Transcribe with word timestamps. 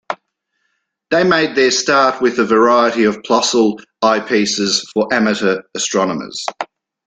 They 1.11 1.23
made 1.23 1.53
their 1.55 1.69
start 1.69 2.23
with 2.23 2.39
a 2.39 2.43
variety 2.43 3.03
of 3.03 3.21
Plossl 3.21 3.79
eyepieces 4.03 4.81
for 4.95 5.07
amateur 5.13 5.61
astronomers. 5.75 6.43